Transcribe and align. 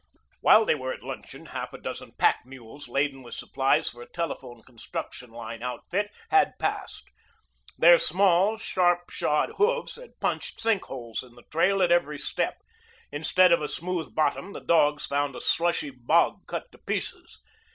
While 0.39 0.65
they 0.65 0.73
were 0.73 0.91
at 0.91 1.03
luncheon 1.03 1.45
half 1.45 1.73
a 1.73 1.77
dozen 1.77 2.13
pack 2.17 2.39
mules 2.43 2.87
laden 2.87 3.21
with 3.21 3.35
supplies 3.35 3.87
for 3.87 4.01
a 4.01 4.09
telephone 4.09 4.63
construction 4.63 5.29
line 5.29 5.61
outfit 5.61 6.09
had 6.31 6.57
passed. 6.57 7.11
Their 7.77 7.99
small, 7.99 8.57
sharp 8.57 9.11
shod 9.11 9.51
hoofs 9.57 9.97
had 9.97 10.19
punched 10.19 10.59
sink 10.59 10.85
holes 10.85 11.21
in 11.21 11.35
the 11.35 11.43
trail 11.51 11.83
at 11.83 11.91
every 11.91 12.17
step. 12.17 12.63
Instead 13.11 13.51
of 13.51 13.61
a 13.61 13.67
smooth 13.69 14.15
bottom 14.15 14.53
the 14.53 14.59
dogs 14.65 15.05
found 15.05 15.35
a 15.35 15.39
slushy 15.39 15.91
bog 15.91 16.47
cut 16.47 16.71
to 16.71 16.79
pieces. 16.79 17.37